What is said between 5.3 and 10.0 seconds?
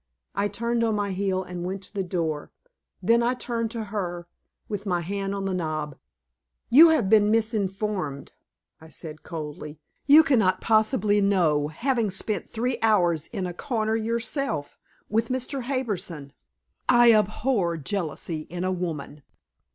on the knob. "You have been misinformed," I said coldly.